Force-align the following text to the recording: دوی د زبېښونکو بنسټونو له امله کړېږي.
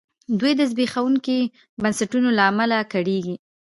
دوی 0.39 0.53
د 0.59 0.61
زبېښونکو 0.71 1.37
بنسټونو 1.81 2.29
له 2.37 2.43
امله 2.51 2.77
کړېږي. 2.93 3.35